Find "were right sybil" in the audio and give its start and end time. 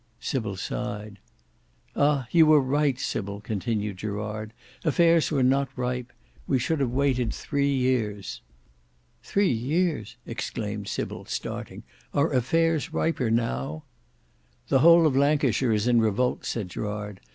2.47-3.39